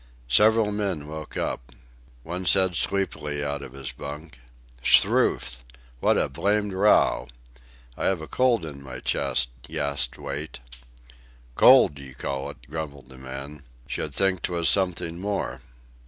[0.29, 1.73] Several men woke up.
[2.23, 4.39] One said sleepily out of his bunk:
[4.81, 5.63] "'Struth!
[5.99, 7.27] what a blamed row!"
[7.95, 10.59] "I have a cold on my chest," gasped Wait.
[11.53, 11.99] "Cold!
[11.99, 15.61] you call it," grumbled the man; "should think 'twas something more...."